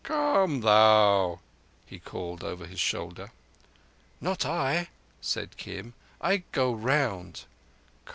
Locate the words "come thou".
0.03-1.41